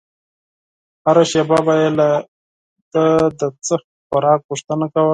[1.05, 2.09] هره شېبه به يې له
[2.93, 3.05] ده
[3.39, 3.73] د څه
[4.07, 5.09] خوراک غوښتنه کوله.